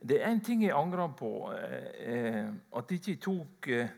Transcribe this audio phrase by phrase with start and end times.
[0.00, 1.52] Det er én ting jeg angrer på.
[1.52, 3.90] Eh, at jeg ikke tok eh,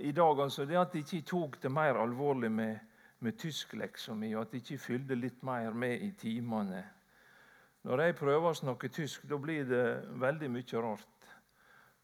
[0.00, 2.78] i dag, altså, det at jeg ikke tok det mer alvorlig med,
[3.18, 6.84] med tyskleksa mi, og at jeg ikke fylte litt mer med i timene.
[7.82, 9.84] Når jeg prøver å snakke tysk, da blir det
[10.20, 11.28] veldig mye rart.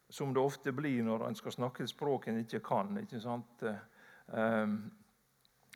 [0.08, 2.96] Som det ofte blir når en skal snakke et språk en ikke kan.
[2.98, 3.64] ikke sant?
[4.26, 4.78] Um,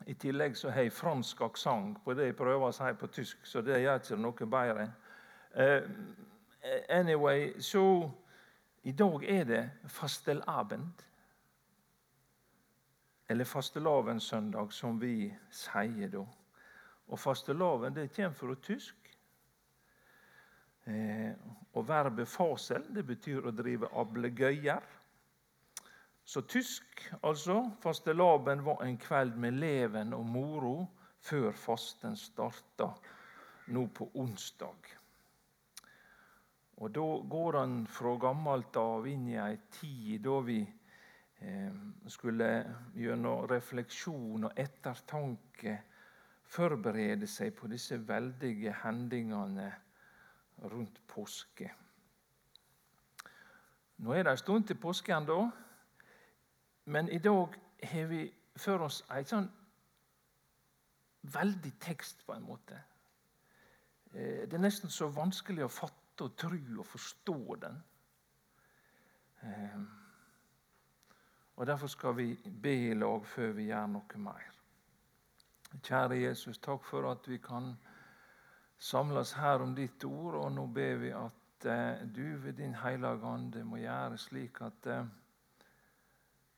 [0.07, 3.45] I tillegg så har jeg fransk aksent på det jeg prøver å si på tysk,
[3.45, 4.87] så det gjør ikke noe bedre.
[5.55, 5.89] Uh,
[6.89, 8.11] anyway, så
[8.83, 11.03] i dag er det fastelabend.
[13.29, 16.23] Eller fastelavnssøndag, som vi sier da.
[17.07, 18.95] Og fastelavn det kommer fra tysk.
[20.85, 21.31] Eh,
[21.73, 24.81] og verbet 'fasel' det betyr å drive ablegøyer.
[26.25, 27.71] Så tysk, altså.
[27.81, 30.87] Fastelavn var en kveld med leven og moro
[31.19, 32.91] før fasten starta
[33.67, 35.00] nå på onsdag.
[36.81, 41.75] Og Da går han fra gammelt av inn i ei tid da vi eh,
[42.09, 42.47] skulle
[42.97, 45.75] gjennom refleksjon og ettertanke
[46.51, 49.69] forberede seg på disse veldige hendingene
[50.73, 51.69] rundt påske.
[54.01, 55.39] Nå er det en stund til påske ennå,
[56.85, 57.53] men i dag
[57.93, 58.25] har vi
[58.57, 59.49] for oss en sånn
[61.21, 62.81] veldig tekst, på en måte.
[64.15, 67.83] Eh, det er nesten så vanskelig å fatte fatte og tro og forstå den.
[69.43, 69.87] Ehm,
[71.55, 74.51] og Derfor skal vi be i lag før vi gjør noe mer.
[75.81, 77.77] Kjære Jesus, takk for at vi kan
[78.77, 80.35] samles her om ditt ord.
[80.35, 84.87] Og nå ber vi at eh, du ved din Hellige Ande må gjøre slik at
[84.87, 85.05] eh,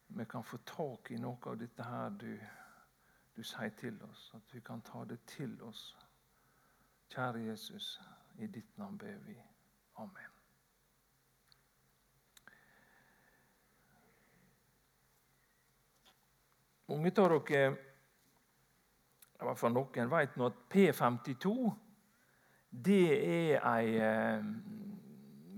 [0.07, 2.39] vi kan få tak i noe av dette her du,
[3.35, 4.31] du sier til oss.
[4.35, 5.95] At vi kan ta det til oss.
[7.09, 7.99] Kjære Jesus,
[8.39, 9.52] i ditt navn ber vi.
[9.95, 10.29] Amen.
[16.87, 17.63] Mange av dere,
[19.33, 21.53] i hvert fall noen, vet nå at P52
[22.73, 24.45] det er ei eh,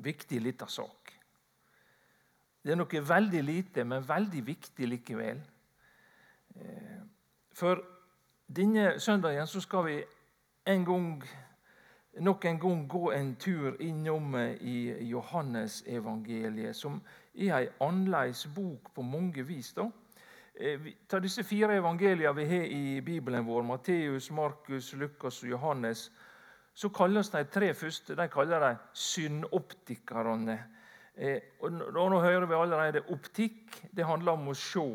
[0.04, 1.14] viktig lita sak.
[2.66, 5.40] Det er noe veldig lite, men veldig viktig likevel.
[6.56, 7.00] Eh,
[7.56, 7.80] for
[8.48, 9.98] denne søndagen så skal vi
[10.68, 11.10] en gang
[12.20, 17.02] nok en gang gå en tur innom eh, i Johannesevangeliet, som
[17.36, 19.74] er ei annerledes bok på mange vis.
[19.74, 19.90] da.
[20.56, 26.12] Eh, ta disse fire evangeliene vi har i Bibelen vår, Matteus, Markus, Lukas og Johannes,
[26.74, 30.60] så kalles de tre første de kaller de syndoptikerne.
[31.18, 33.84] Eh, og nå hører vi allerede optikk.
[33.96, 34.88] Det handler om å se.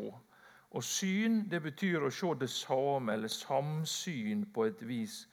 [0.71, 5.27] Og syn det betyr å se det samme, eller samsyn på et vis.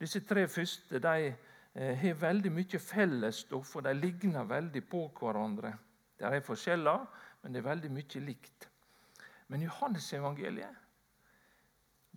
[0.00, 5.74] Disse tre første de eh, har veldig mye fellesstoff, og de ligner veldig på hverandre.
[6.18, 7.04] Det er forskjeller,
[7.42, 8.68] men det er veldig mye likt.
[9.48, 10.80] Men Johannes-evangeliet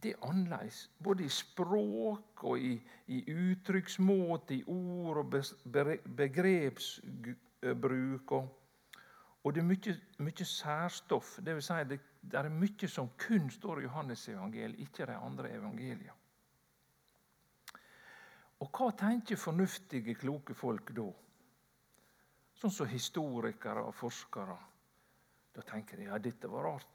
[0.04, 0.92] det er annerledes.
[1.04, 5.36] Både i språk og i, i uttrykksmåte, i ord og
[6.18, 8.32] begrepsbruk.
[8.32, 8.60] Og,
[9.44, 11.40] og det er mye, mye særstoff.
[11.46, 15.56] Det, vil si det, det er mye som kun står i Johannes-evangeliet, ikke de andre
[15.56, 16.23] evangeliene.
[18.64, 21.10] Og hva tenker fornuftige, kloke folk da?
[22.56, 24.56] Sånn som historikere og forskere.
[25.54, 26.94] Da tenker de ja, dette var rart.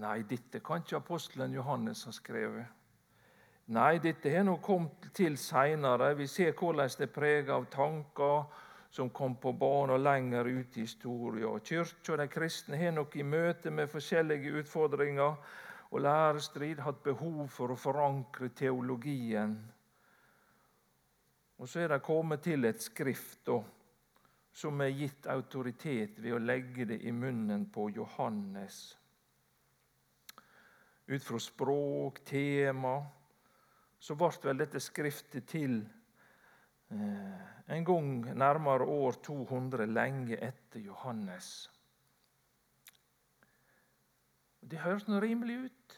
[0.00, 2.78] Nei, dette kan ikke apostelen Johannes ha skrevet.
[3.70, 6.14] Nei, dette har nå kommet til seinere.
[6.18, 8.48] Vi ser hvordan det er preget av tanker
[8.90, 11.60] som kom på banen lenger ut i historien.
[11.62, 15.36] Kirka og de kristne har nok i møte med forskjellige utfordringer
[15.90, 19.56] og lærestrid hatt behov for å forankre teologien.
[21.58, 23.58] Og så er det kommet til et skrift da,
[24.52, 28.78] som er gitt autoritet ved å legge det i munnen på Johannes.
[31.10, 32.94] Ut fra språk, tema,
[33.98, 35.80] så ble vel dette skriftet til
[36.94, 37.42] eh,
[37.74, 41.68] en gang nærmere år 200, lenge etter Johannes.
[44.60, 45.96] Det høres noe rimelig ut.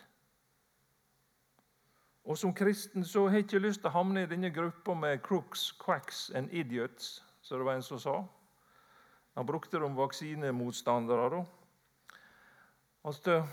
[2.25, 5.23] Og Som kristen så har jeg ikke lyst til å havne i denne gruppa med
[5.27, 8.15] crooks, quacks and idiots, som det var en som sa.
[9.35, 11.31] Han brukte det om vaksinemotstandere.
[11.31, 11.45] da.
[13.05, 13.47] Altså,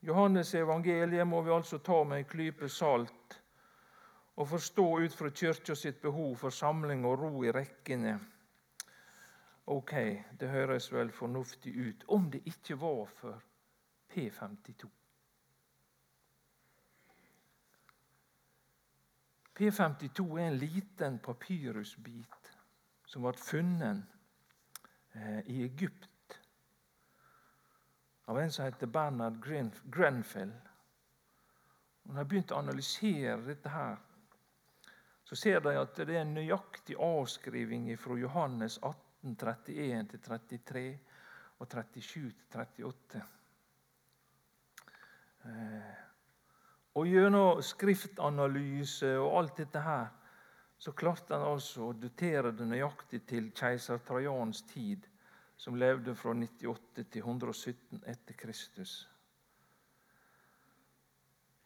[0.00, 3.40] Johannes evangeliet må vi altså ta med en klype salt
[4.36, 8.18] og forstå ut fra kirka sitt behov for samling og ro i rekkene.
[9.66, 9.92] Ok,
[10.40, 13.42] det høres vel fornuftig ut, om det ikke var for
[14.16, 14.88] P52.
[19.56, 22.50] P52 er en liten papyrusbit
[23.04, 24.16] som ble funnet
[25.12, 26.38] eh, i Egypt
[28.26, 29.36] av en som heter Bernard
[29.84, 30.52] Grenfell.
[32.02, 34.00] Når de begynte å analysere dette, her,
[35.28, 40.86] så ser de at det er en nøyaktig avskriving fra Johannes 18, 31 33
[41.60, 43.26] og 37 38.
[45.46, 45.96] Eh,
[46.96, 50.06] og gjennom skriftanalyse og alt dette her,
[50.78, 55.06] så klarte han altså å dotere det nøyaktig til keiser Trajans tid,
[55.56, 59.06] som levde fra 98 til 117 etter Kristus.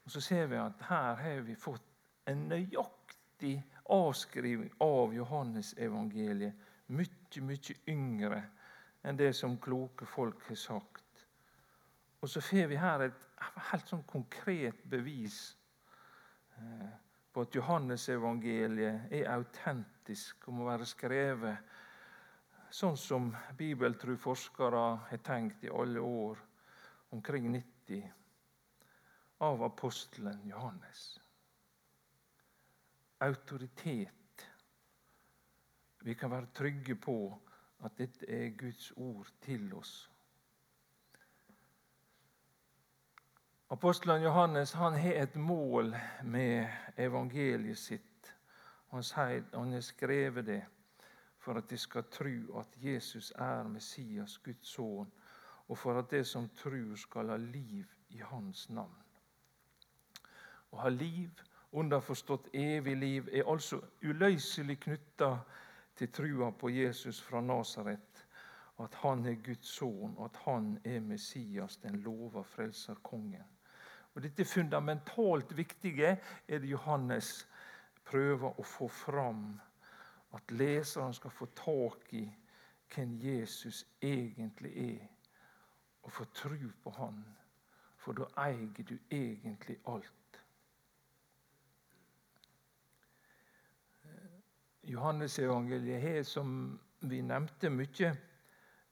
[0.04, 1.86] Og Så ser vi at her har vi fått
[2.30, 3.56] en nøyaktig
[3.90, 6.66] avskriving av Johannesevangeliet.
[6.90, 8.40] Mye, mye yngre
[9.06, 11.04] enn det som kloke folk har sagt.
[12.20, 13.20] Og så får vi her et
[13.70, 15.38] helt sånn konkret bevis
[16.58, 16.90] eh,
[17.32, 21.70] på at Johannesevangeliet er autentisk og må være skrevet
[22.70, 26.38] sånn som bibeltruforskere har tenkt i alle år,
[27.10, 28.04] omkring 90,
[29.42, 31.18] av apostelen Johannes.
[33.26, 34.46] Autoritet.
[36.00, 37.16] Vi kan være trygge på
[37.84, 40.06] at dette er Guds ord til oss.
[43.72, 48.30] Apostelen Johannes han har et mål med evangeliet sitt.
[48.90, 50.64] Han sier har skrevet det
[51.38, 55.12] for at de skal tro at Jesus er Messias, Guds sønn,
[55.68, 58.98] og for at de som tror, skal ha liv i Hans navn.
[60.72, 61.30] Å ha liv,
[61.70, 65.30] underforstått evig liv, er altså uløselig knytta
[65.94, 68.26] til trua på Jesus fra Nasaret,
[68.82, 73.59] at han er Guds sønn, at han er Messias, den lova frelserkongen.
[74.14, 77.48] Og Dette fundamentalt viktige er det Johannes
[78.04, 79.60] prøver å få fram.
[80.34, 82.24] At leseren skal få tak i
[82.94, 85.06] hvem Jesus egentlig er,
[86.02, 87.22] og få tro på han.
[87.98, 90.42] For da eier du egentlig alt.
[94.90, 98.08] Johannesevangeliet har, som vi nevnte, mye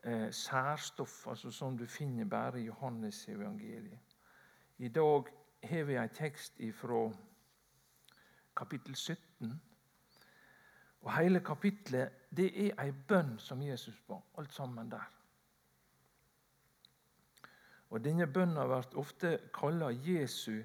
[0.04, 4.07] eh, særstoff, altså som du finner bare i Johannesevangeliet.
[4.78, 5.26] I dag
[5.62, 7.10] har vi en tekst fra
[8.56, 9.62] kapittel 17.
[11.00, 14.20] Og Hele kapittelet det er en bønn som Jesus ba.
[14.38, 15.08] Alt sammen der.
[17.90, 20.62] Og Denne bønna blir ofte kalla Jesu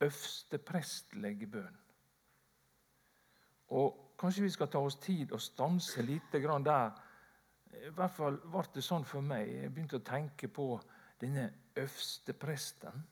[0.00, 1.78] øvste prestlige bønn.
[3.68, 6.90] Og Kanskje vi skal ta oss tid og stanse litt der.
[7.72, 9.48] I hvert fall ble det sånn for meg.
[9.48, 10.74] Jeg begynte å tenke på
[11.20, 13.06] denne øvste presten.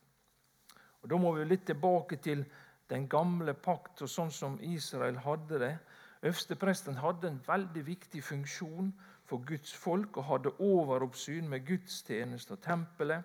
[1.02, 2.44] Og Da må vi litt tilbake til
[2.90, 5.74] den gamle pakt og sånn som Israel hadde det.
[6.22, 8.92] Øverstepresten hadde en veldig viktig funksjon
[9.28, 13.22] for Guds folk og hadde overoppsyn med gudstjeneste og tempelet.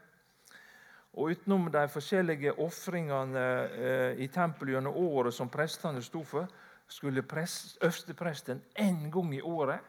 [1.14, 3.46] Og Utenom de forskjellige ofringene
[3.78, 6.50] eh, i tempelet gjennom året som prestene sto for,
[6.88, 9.80] skulle øverstepresten én gang i året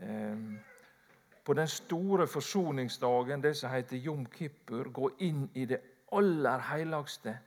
[0.00, 0.36] eh,
[1.44, 5.80] på den store forsoningsdagen, det som heter Jom Kippur, gå inn i det
[6.12, 7.38] aller helligste.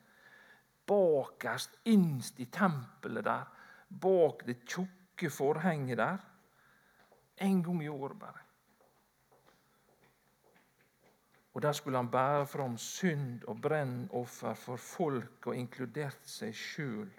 [0.88, 3.48] Bakerst, innst i tempelet der,
[3.90, 6.18] bak det tjukke forhenget der.
[7.42, 8.42] En gang i året bare.
[11.54, 17.10] Og Der skulle han bære fram synd og brennoffer for folk, og inkludert seg sjøl.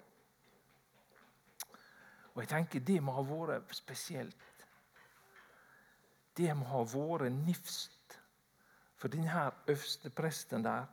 [2.33, 4.65] Og jeg tenker Det må ha vært spesielt.
[6.37, 8.17] Det må ha vært nifst
[8.97, 10.87] for denne øverste presten der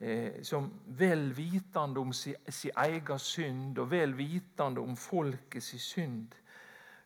[0.00, 5.82] eh, som vel vitende om sin, si egen synd og vel vitende om folket sin
[5.82, 6.38] synd,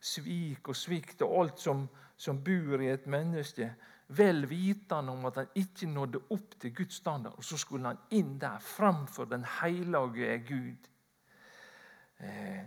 [0.00, 3.70] svik og svikt og alt som, som bor i et menneske,
[4.12, 8.00] vel vitende om at han ikke nådde opp til Guds standard, og så skulle han
[8.10, 10.90] inn der framfor den hellige Gud.
[12.18, 12.64] Eh,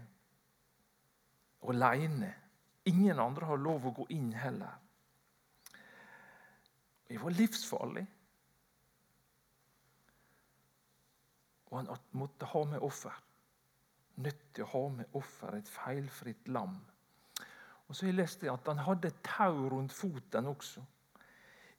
[1.70, 2.34] Aleine.
[2.86, 4.76] Ingen andre har lov å gå inn heller.
[7.08, 8.06] Det var livsfarlig.
[11.76, 13.16] Og han måtte ha med offer.
[14.16, 16.78] Nødt til å ha med offer, et feilfritt lam.
[17.88, 20.84] Og så jeg lest at Han hadde tau rundt foten også.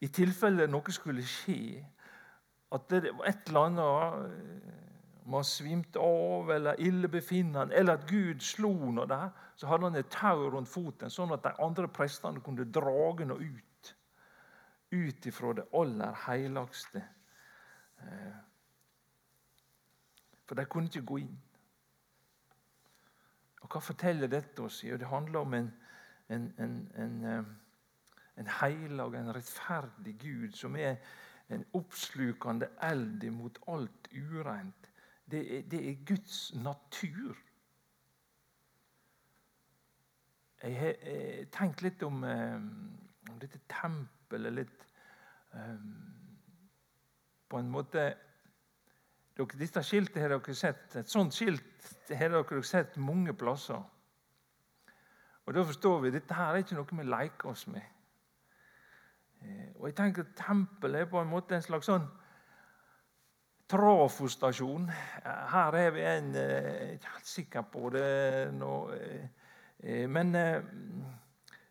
[0.01, 1.81] I tilfelle noe skulle skje,
[2.73, 4.73] at det var et eller annet
[5.25, 9.97] Om han svimte av eller illebefinnende, eller at Gud slo noe der, så hadde han
[9.99, 13.95] et tau rundt foten, sånn at de andre prestene kunne drage noe ut.
[14.93, 17.03] Ut ifra det aller helligste.
[20.47, 21.43] Eh, for de kunne ikke gå inn.
[23.63, 24.85] Og Hva forteller dette oss?
[24.85, 25.73] Jo, det handler om en,
[26.29, 27.45] en, en, en, eh,
[28.37, 30.97] en heilag, en rettferdig Gud, som er
[31.51, 34.91] en oppslukende eld mot alt ureint.
[35.31, 37.37] Det er, det er Guds natur.
[40.63, 40.95] Jeg har
[41.53, 42.55] tenkt litt om, eh,
[43.31, 44.87] om dette tempelet litt
[45.53, 46.13] um,
[47.49, 48.17] På en måte
[49.37, 50.95] Dette skiltet har dere sett.
[50.97, 53.83] Et sånt skilt har dere sett mange plasser.
[55.47, 57.83] Og Da forstår vi at dette her er ikke noe vi leker oss med.
[59.43, 62.09] Eh, og jeg tenker at Tempelet er på en måte en slags sånn
[63.71, 64.89] trafostasjon.
[65.53, 68.73] Her er vi en Jeg er ikke helt sikker på det nå.
[69.81, 70.63] Eh, men, eh,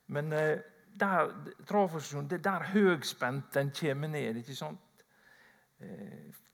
[0.07, 1.33] men der,
[1.67, 4.35] trafostasjonen, det er der høgspenten kommer ned.
[4.35, 4.79] ikke sant?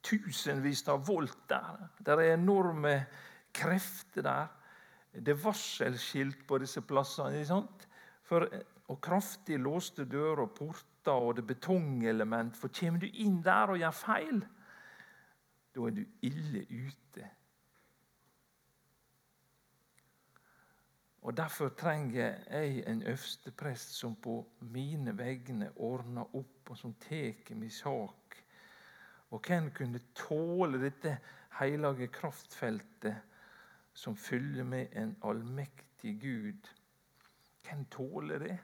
[0.01, 1.87] Tusenvis av volt der.
[1.99, 2.95] Det er enorme
[3.53, 4.47] krefter der.
[5.13, 7.43] Det er varselskilt på disse plassene.
[8.23, 8.47] For,
[8.87, 12.57] og kraftig låste dører og porter og det betongelement.
[12.57, 14.41] For kommer du inn der og gjør feil,
[15.75, 17.29] da er du ille ute.
[21.21, 27.53] Og Derfor trenger jeg en øvsteprest som på mine vegne ordner opp, og som tar
[27.55, 28.20] min sak.
[29.31, 31.17] Og hvem kunne tåle dette
[31.59, 33.15] hellige kraftfeltet
[33.93, 36.69] som fyller med en allmektig Gud?
[37.63, 38.57] Hvem tåler det?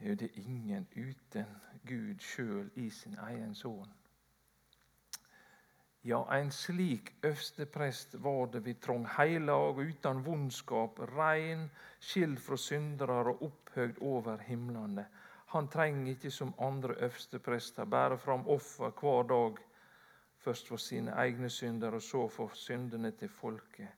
[0.00, 1.44] Jo, det er ingen uten
[1.86, 3.94] Gud sjøl i sin egen sønn.
[6.06, 11.70] Ja, en slik øversteprest var det vi trong, heilag og uten vondskap, rein,
[12.00, 15.04] skild fra syndere og opphøyd over himlene.
[15.48, 19.56] Han trenger ikke som andre øversteprester bære fram offer hver dag,
[20.38, 23.88] først for sine egne synder og så for syndene til folket.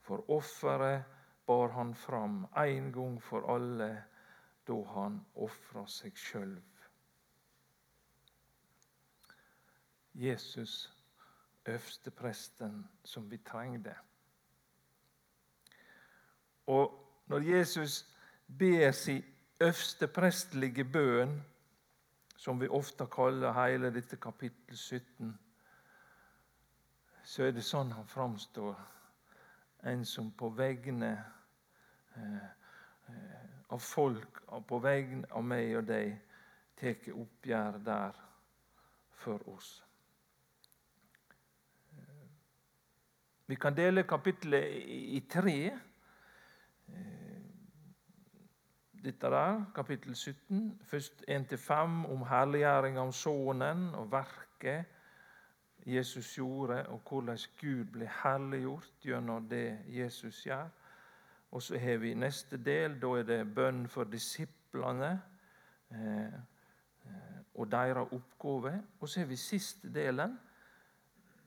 [0.00, 1.04] For offeret
[1.46, 4.04] bar han fram en gang for alle
[4.66, 6.56] da han ofra seg sjøl.
[10.14, 10.92] Jesus,
[11.66, 13.94] øverstepresten som vi trengte.
[16.66, 18.06] Og når Jesus
[18.58, 19.22] ber sin
[19.60, 21.42] øversteprestlige bønn,
[22.36, 25.38] som vi ofte kaller hele dette kapittel 17,
[27.24, 28.74] så er det sånn han framstår.
[29.84, 31.12] En som på vegne
[32.16, 32.50] eh,
[33.68, 36.14] av folk på vegne av meg og deg
[36.78, 38.20] tar oppgjør der
[39.24, 39.72] for oss.
[43.46, 45.58] Vi kan dele kapittelet i tre.
[49.04, 50.80] Dette der, kapittel 17.
[50.82, 54.86] Først 1-5 om herliggjøringa av Sønnen og verket
[55.86, 60.70] Jesus gjorde, og hvordan Gud blir herliggjort gjennom det Jesus gjør.
[61.50, 62.96] Og så har vi neste del.
[63.02, 65.12] Da er det bønn for disiplene
[65.90, 66.40] eh,
[67.54, 68.82] og deres oppgave.
[69.00, 70.38] Og så har vi siste delen.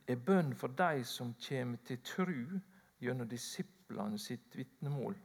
[0.07, 2.59] er bønn for de som kommer til tru
[3.01, 5.17] gjennom disiplene sitt vitnemål.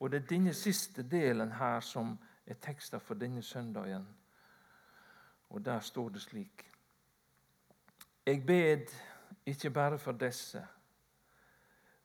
[0.00, 4.06] Og Det er denne siste delen her som er teksta for denne søndagen.
[5.50, 6.70] Og der står det slik
[8.26, 8.86] Jeg bed
[9.46, 10.66] ikke bare for disse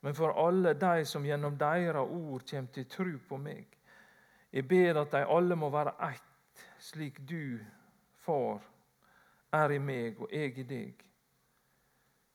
[0.01, 3.67] men for alle de som gjennom deres ord kommer til tro på meg.
[4.51, 7.59] Jeg ber at de alle må være ett, slik du,
[8.19, 8.61] Far,
[9.51, 11.03] er i meg og jeg i deg.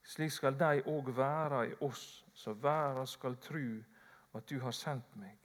[0.05, 3.65] Slik skal de òg være i oss, så verden skal tro
[4.35, 5.44] at du har sendt meg.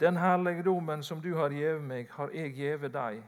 [0.00, 3.22] Den herligdommen som du har gitt meg, har jeg gitt dem,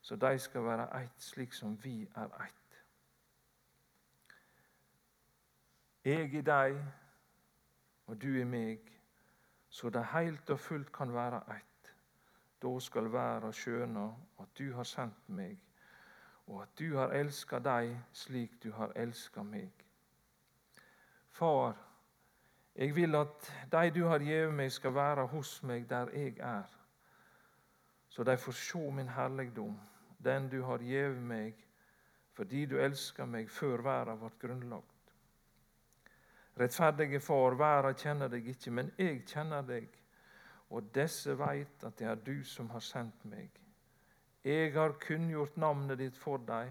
[0.00, 2.80] så de skal være ett, slik som vi er ett.
[6.04, 6.76] Jeg i deg,
[8.06, 8.90] og du i meg,
[9.68, 11.94] så det helt og fullt kan være ett.
[12.62, 14.04] Da skal verda skjøne
[14.40, 15.56] at du har sendt meg,
[16.46, 19.72] og at du har elska deg slik du har elska meg.
[21.30, 21.74] Far,
[22.74, 26.70] jeg vil at de du har gitt meg, skal være hos meg der jeg er,
[28.08, 29.78] så de får se min herligdom,
[30.24, 31.54] den du har gitt meg,
[32.34, 34.94] fordi du elska meg før verda ble grunnlagt.
[36.54, 39.88] Rettferdige Far, verden kjenner deg ikke, men jeg kjenner deg.
[40.70, 43.50] Og disse veit at det er du som har sendt meg.
[44.44, 46.70] Jeg har kunngjort navnet ditt for deg,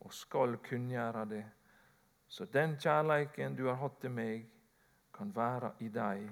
[0.00, 1.44] og skal kunngjøre det.
[2.28, 4.48] Så den kjærleiken du har hatt til meg,
[5.14, 6.28] kan være i deg,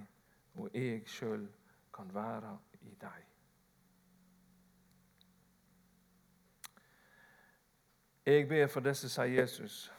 [0.55, 1.49] og jeg sjøl
[1.95, 3.23] kan være i deg.
[8.27, 9.93] Jeg ber for disse, sier Jesus.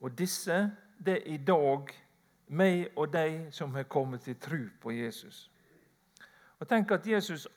[0.00, 0.70] Og disse
[1.04, 1.90] det er i dag
[2.46, 5.50] meg og deg som har kommet til tro på Jesus.
[6.58, 7.48] Og Tenk at Jesus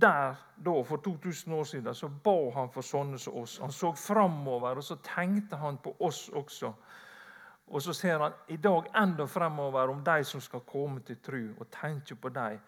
[0.00, 3.58] der da, for 2000 år siden så ba han for sånne som oss.
[3.58, 6.72] Han så framover, og så tenkte han på oss også.
[7.66, 11.42] Og så ser han i dag enda fremover om de som skal komme til tru,
[11.58, 12.58] og tenker på dem.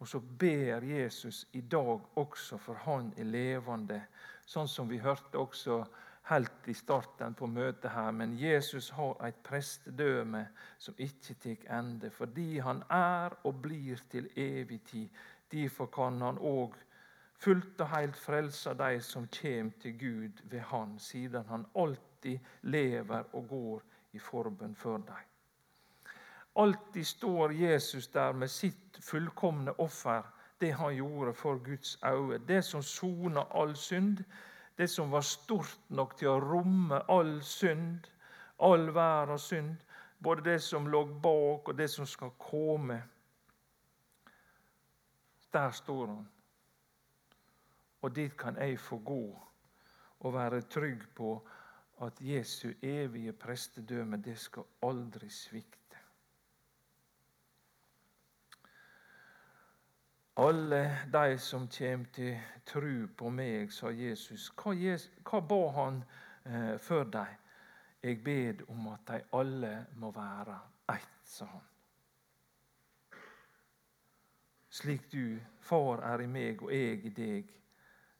[0.00, 4.00] Og så ber Jesus i dag også for han er levende,
[4.46, 5.82] sånn som vi hørte også
[6.30, 8.10] helt i starten på møtet her.
[8.16, 10.46] Men Jesus har et prestedømme
[10.78, 15.08] som ikke tar ende, fordi han er og blir til evig tid.
[15.52, 16.78] Derfor kan han òg
[17.40, 23.24] fullt og helt frelse de som kommer til Gud ved Han, siden han alltid lever
[23.32, 23.82] og går
[24.12, 25.26] i forbønn for dem.
[26.56, 30.22] Alltid står Jesus der med sitt fullkomne offer,
[30.60, 32.38] det han gjorde for Guds øyne.
[32.38, 34.24] Det som sona all synd,
[34.78, 38.10] det som var stort nok til å romme all synd,
[38.58, 39.76] all verdens synd,
[40.18, 43.02] både det som lå bak, og det som skal komme.
[45.52, 46.28] Der står han.
[48.02, 49.24] Og dit kan jeg få gå
[50.20, 51.34] og være trygg på
[52.00, 55.96] at Jesu evige prestedømme, det skal aldri svikte.
[60.36, 64.48] Alle de som kommer til tru på meg, sa Jesus.
[64.56, 66.02] Hva, Jesus, hva ba han
[66.46, 67.36] eh, for dem?
[68.02, 70.56] Jeg bed om at de alle må være
[70.94, 71.66] ett, sa han.
[74.70, 77.52] Slik du, Far, er i meg og jeg i deg,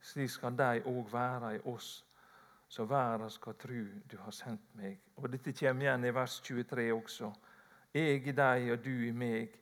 [0.00, 2.09] slik skal de òg være i oss
[2.70, 5.00] så verden skal tru du har sendt meg.
[5.16, 7.32] Og Dette kommer igjen i vers 23 også.
[7.94, 9.56] Jeg i deg og du i meg,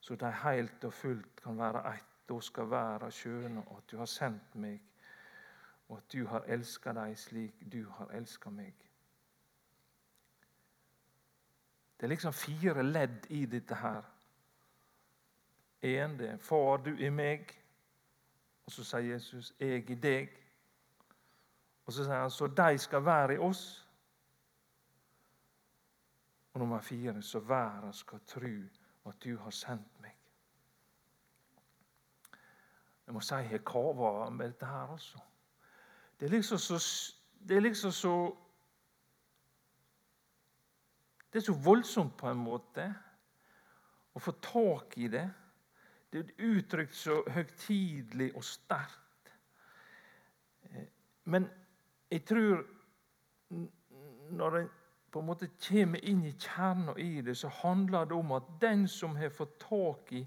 [0.00, 2.10] så de helt og fullt kan være ett.
[2.28, 4.80] Da skal verden skjønne at du har sendt meg,
[5.88, 8.72] og at du har elska dem slik du har elska meg.
[12.00, 14.08] Det er liksom fire ledd i dette her.
[15.82, 17.52] En, det er Far, du i meg.
[18.64, 20.43] Og så sier Jesus, jeg i deg.
[21.84, 23.64] Og så sier han så de skal være i oss.
[26.52, 28.62] Og nummer fire så verden skal tru
[29.06, 30.16] at du har sendt meg.
[33.06, 35.18] Jeg må si jeg kaver med dette her, altså.
[36.20, 36.78] Det er liksom så
[37.48, 38.36] Det er liksom så
[41.32, 42.94] Det er så voldsomt på en måte
[44.14, 45.24] å få tak i det.
[46.12, 49.32] Det er uttrykt så høytidelig og sterkt.
[50.62, 50.84] Eh,
[51.24, 51.48] men
[52.14, 52.64] jeg tror
[54.34, 54.72] når en
[55.14, 58.88] på en måte kommer inn i kjernen i det, så handler det om at den
[58.90, 60.24] som har fått tak i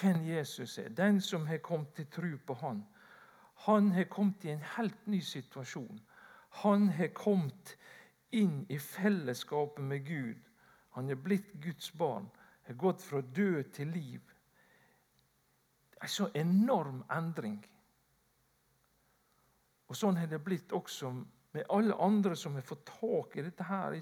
[0.00, 2.80] hvem Jesus er, den som har kommet til tro på han,
[3.62, 6.00] han har kommet i en helt ny situasjon.
[6.64, 7.76] Han har kommet
[8.34, 10.40] inn i fellesskapet med Gud.
[10.98, 12.26] Han er blitt Guds barn,
[12.66, 14.32] har gått fra død til liv.
[16.02, 17.60] En så enorm endring.
[19.92, 21.10] Og Sånn har det blitt også
[21.52, 23.64] med alle andre som har fått tak i dette.
[23.64, 23.92] her,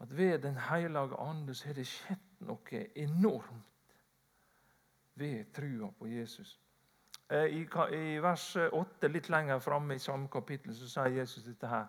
[0.00, 3.96] At ved Den hellige ande så har det skjedd noe enormt
[5.14, 6.60] ved trua på Jesus.
[7.30, 11.86] Eh, I, vers 8, litt lenger framme i samme kapittel, så sier Jesus dette her.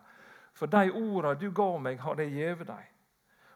[0.54, 2.92] For de orda du ga meg, har jeg gjeve deg.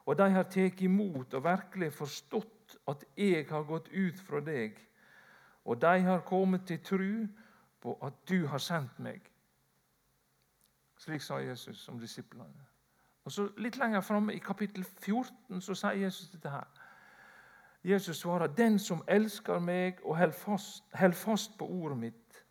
[0.06, 4.76] Og de har tatt imot og virkelig forstått at jeg har gått ut fra deg.
[5.66, 7.28] Og de har kommet til tru
[7.82, 9.32] på at du har sendt meg.
[11.00, 12.66] Slik sa Jesus om disiplene.
[13.24, 16.68] Og så Litt lenger framme i kapittel 14 så sier Jesus dette her.
[17.84, 22.46] Jesus svarer, 'Den som elsker meg og holder fast, fast, på ordet mitt',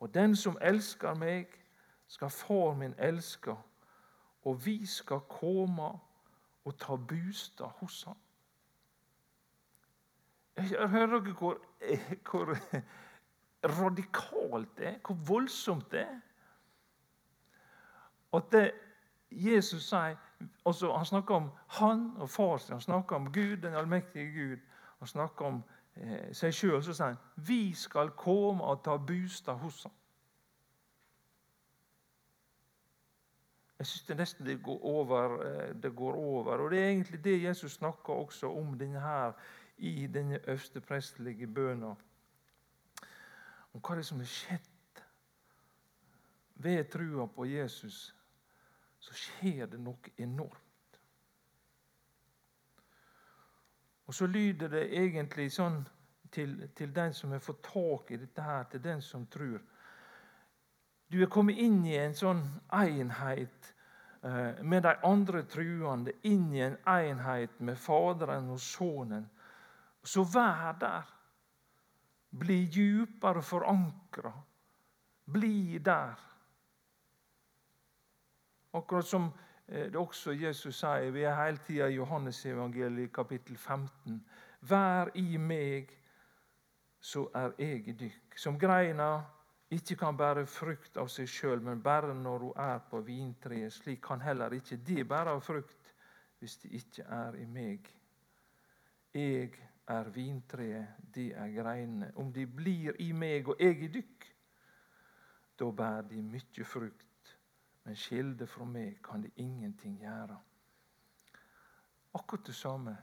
[0.00, 1.46] 'og den som elsker meg,
[2.06, 3.56] skal Far min elske',
[4.44, 5.98] 'og vi skal komme
[6.64, 8.18] og ta bostad hos ham'.
[10.56, 11.58] Jeg hører dere hvor,
[12.30, 12.56] hvor
[13.64, 16.20] radikalt det er, hvor voldsomt det er.
[18.32, 18.72] At det
[19.30, 20.16] Jesus sier
[20.64, 24.56] også, Han snakker om han og far sin, han snakker om Gud, den allmektige Gud.
[24.98, 25.62] Han snakker om
[25.96, 26.82] eh, seg sjøl.
[26.82, 29.92] Så sier han vi skal komme og ta bostad hos ham.
[33.78, 36.56] Jeg syns det nesten det går, over, eh, det går over.
[36.56, 39.32] Og det er egentlig det Jesus snakker også om denne her,
[39.78, 41.94] i denne øversteprestelige bønna
[43.72, 45.04] om hva det er som har skjedd.
[46.60, 48.14] Ved trua på Jesus
[49.00, 50.98] så skjer det noe enormt.
[54.10, 55.80] Og så lyder det egentlig sånn
[56.34, 59.60] til, til den som har fått tak i dette her, til den som tror.
[61.10, 62.42] Du er kommet inn i en sånn
[62.74, 63.70] enhet
[64.22, 69.28] eh, med de andre truende inn i en enhet med Faderen og Sønnen.
[70.02, 71.08] Så vær der.
[72.30, 74.32] Bli djupere forankra.
[75.24, 76.18] Bli der.
[78.72, 79.32] Akkurat som
[79.66, 84.20] eh, det også Jesus sier, vi er hele tida i Johannesevangeliet kapittel 15.
[84.60, 85.90] Vær i meg,
[87.00, 88.38] så er jeg i dykk.
[88.38, 89.10] Som greina
[89.70, 93.72] ikke kan bære frukt av seg sjøl, men bare når hun er på vintreet.
[93.72, 95.94] Slik kan heller ikke de bære frukt
[96.40, 97.88] hvis de ikke er i meg.
[99.14, 99.50] Jeg
[99.88, 102.12] er vintreet, de er greinene.
[102.16, 104.26] Om de blir i meg og jeg i dykk,
[105.58, 107.06] da bærer de mye frukt.
[107.84, 110.36] Men skilde fra meg kan de ingenting gjøre.
[112.14, 112.96] Akkurat det samme.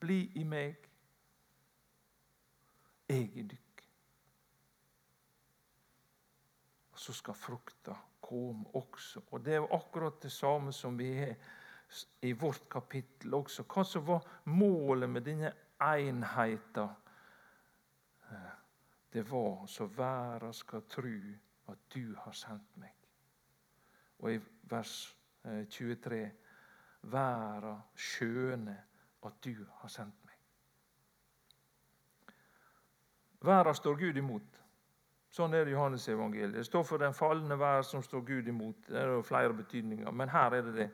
[0.00, 0.76] Bli i meg,
[3.08, 3.82] jeg i dykk.
[6.92, 9.20] Og så skal frukta komme også.
[9.30, 11.34] Og Det er akkurat det samme som vi har
[12.20, 13.64] i vårt kapittel også.
[13.64, 16.88] Hva som var målet med denne enheten?
[19.12, 21.16] Det var så verden skal tru
[21.68, 22.92] at du har sendt meg.
[24.18, 25.16] Og i vers
[25.70, 26.30] 23 eh,
[27.08, 28.80] Verden skjønner
[29.24, 30.34] at du har sendt meg.
[33.46, 34.56] Verden står Gud imot.
[35.30, 36.56] Sånn er det i Johannes evangeliet.
[36.56, 38.88] Det står for den falne verden som står Gud imot.
[38.88, 40.88] Det er jo flere betydninger, men her er det det.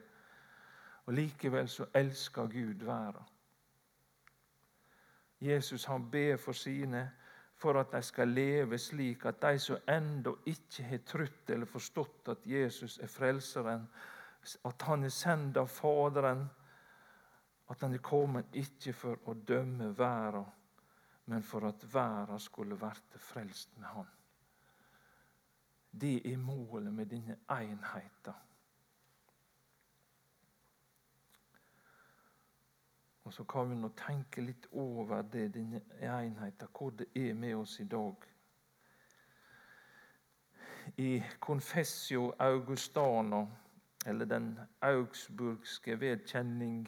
[1.05, 3.23] Og Likevel så elsker Gud verden.
[5.41, 7.11] Jesus han ber for sine
[7.55, 12.29] for at de skal leve slik at de som ennå ikke har trodd eller forstått
[12.33, 13.87] at Jesus er frelseren,
[14.65, 16.43] at han er sendt av Faderen,
[17.69, 20.45] at han er kommet ikke for å dømme verden,
[21.25, 24.11] men for at verden skulle bli frelst med han.
[25.91, 28.33] Det er målet med denne enheten.
[33.25, 37.55] Og Så kan vi nå tenke litt over det, denne enheten, hvor det er med
[37.57, 38.25] oss i dag.
[41.01, 43.47] I Confessio Augustana,
[44.05, 46.85] eller den augsburgske vedkjenning,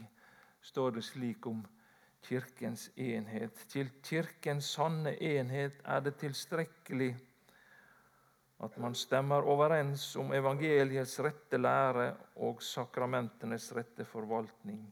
[0.61, 1.65] står det slik om
[2.21, 3.57] Kirkens enhet.
[3.73, 7.15] Til Kirkens sanne enhet er det tilstrekkelig
[8.61, 12.11] at man stemmer overens om evangeliets rette lære
[12.45, 14.85] og sakramentenes rette forvaltning.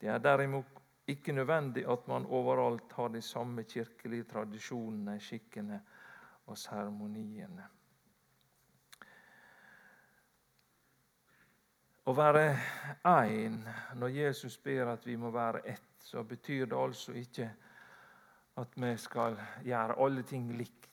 [0.00, 5.80] Det er derimot ikke nødvendig at man overalt har de samme kirkelige tradisjonene, skikkene
[6.46, 7.68] og seremoniene.
[12.06, 12.42] Å være
[13.10, 13.56] én
[13.98, 17.48] Når Jesus ber at vi må være ett, så betyr det altså ikke
[18.56, 20.86] at vi skal gjøre alle ting likt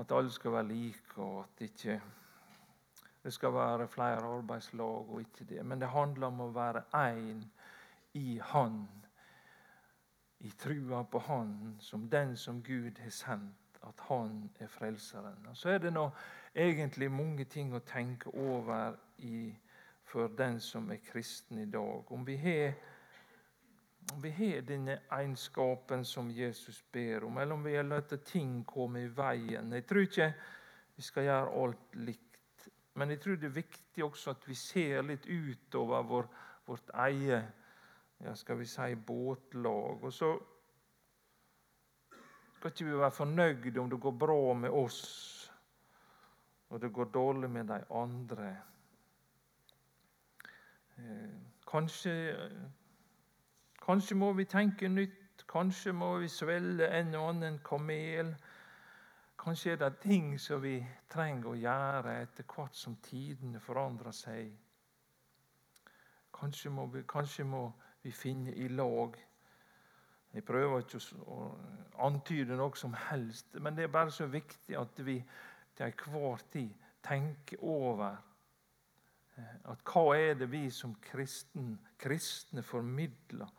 [0.00, 2.00] at alle skal være like, og at ikke
[3.22, 5.66] det skal være flere arbeidslag og ikke det.
[5.66, 7.42] Men det handler om å være én
[8.12, 8.88] i Han,
[10.38, 15.46] i trua på Han som den som Gud har sendt, at Han er frelseren.
[15.48, 16.10] Og Så er det nå
[16.54, 19.50] egentlig mange ting å tenke over i,
[20.04, 22.12] for den som er kristen i dag.
[22.12, 22.74] Om vi har
[24.22, 29.04] vi har denne egenskapen som Jesus ber om, eller om vi har latt ting komme
[29.04, 29.72] i veien.
[29.72, 30.32] Jeg tror ikke
[30.96, 35.06] vi skal gjøre alt likt, men jeg tror det er viktig også at vi ser
[35.06, 36.28] litt utover vår,
[36.66, 37.59] vårt eget
[38.24, 40.04] ja, skal vi si, båtlag.
[40.04, 40.38] Og så
[42.56, 45.52] skal ikke vi være fornøyde om det går bra med oss,
[46.68, 48.56] og det går dårlig med de andre.
[50.98, 52.36] Eh, kanskje
[53.80, 55.44] Kanskje må vi tenke nytt.
[55.48, 58.34] Kanskje må vi svelge en og annen kamel.
[59.38, 60.76] Kanskje er det ting som vi
[61.10, 64.52] trenger å gjøre etter hvert som tidene forandrer seg.
[66.36, 67.64] Kanskje må vi, kanskje må
[68.02, 69.16] vi finner i lag.
[70.32, 71.38] Jeg prøver ikke å
[72.06, 75.18] antyde noe som helst, men det er bare så viktig at vi
[75.76, 78.18] til enhver tid tenker over
[79.36, 83.50] eh, at hva er det vi som kristen, kristne formidler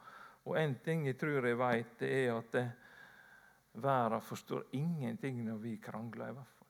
[0.45, 2.65] og en ting jeg tror jeg vet, det er at det,
[3.73, 6.60] verden forstår ingenting når vi krangler, i hvert fall.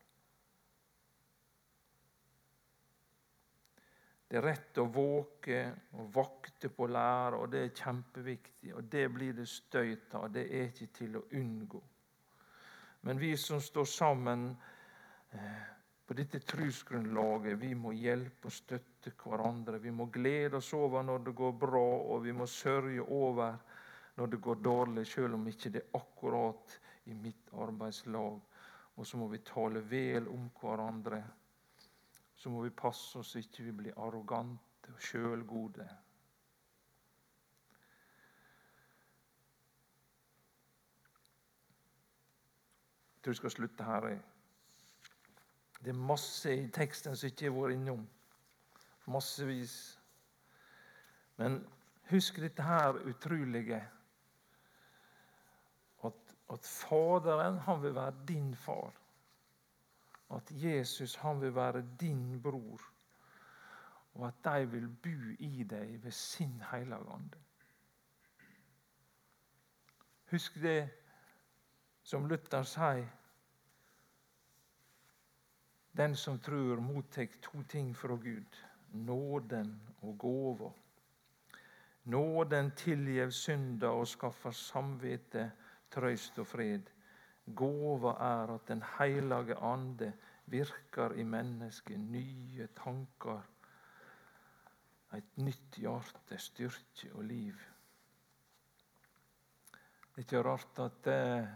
[4.31, 5.57] Det er rett å våke
[5.99, 8.69] og vakte på lære, og det er kjempeviktig.
[8.79, 10.29] Og det blir det støyt av.
[10.31, 11.81] Det er ikke til å unngå.
[13.03, 14.45] Men vi som står sammen
[15.35, 15.65] eh,
[16.07, 19.81] på dette trosgrunnlaget, vi må hjelpe og støtte hverandre.
[19.83, 21.83] Vi må glede oss over når det går bra,
[22.15, 23.59] og vi må sørge over
[24.15, 26.79] når det går dårlig, selv om ikke det er akkurat
[27.11, 28.39] i mitt arbeidslag.
[28.95, 31.19] Og så må vi tale vel om hverandre,
[32.41, 35.83] så må vi passe oss så ikke vi blir arrogante og sjølgode.
[43.13, 44.07] Jeg tror jeg skal slutte her.
[45.83, 48.07] Det er masse i teksten som ikke har vært innom.
[49.05, 49.75] Massevis.
[51.37, 51.59] Men
[52.09, 53.83] husk dette her utrolige.
[56.09, 59.00] At, at Faderen, han vil være din far.
[60.35, 62.81] At Jesus, han vil være din bror.
[64.13, 67.39] Og at de vil bo i deg ved sin hellige ande.
[70.31, 70.89] Husk det
[72.03, 73.07] som Luther sier
[75.97, 78.61] Den som tror, mottar to ting fra Gud
[78.93, 80.71] nåden og gåva.
[82.03, 85.51] Nåden tilgjev synder og skaffer samvittighet,
[85.91, 86.87] trøyst og fred.
[87.45, 90.13] Gåva er at Den hellige ande
[90.45, 93.41] virker i mennesket nye tanker,
[95.13, 97.57] et nytt hjerte, styrke og liv.
[100.11, 101.49] Det er ikke rart at eh,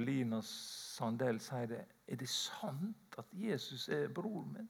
[0.00, 1.84] Lina Sandell sier det.
[2.08, 4.68] Er det sant at Jesus er bror min?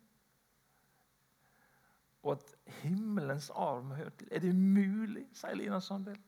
[2.23, 4.29] Og at himmelens arm hører til?
[4.31, 6.19] Er det mulig, sier Lina Sandell.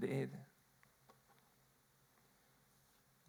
[0.00, 0.42] Det er det.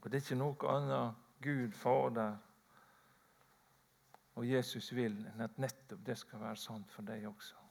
[0.02, 2.36] Og det er ikke noe annet Gud Fader
[4.36, 7.65] og Jesus vil enn at nettopp det skal være sant for deg også.